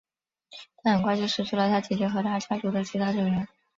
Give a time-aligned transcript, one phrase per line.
[0.77, 3.47] 他很快就失去了他姐姐和他家族的其他成员。